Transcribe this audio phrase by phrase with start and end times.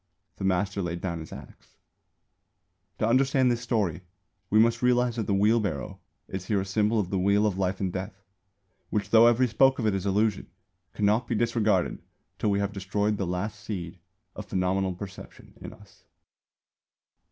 [0.37, 1.77] The master laid down his axe.
[2.97, 4.01] To understand this story
[4.49, 7.59] we must realise that the wheel barrow is here a symbol of the Wheel of
[7.59, 8.23] Life and Death,
[8.89, 10.47] which, though every spoke of it is illusion,
[10.95, 12.01] cannot be disregarded
[12.39, 13.99] till we have destroyed the last seed
[14.35, 16.03] of phenomenal perception in us.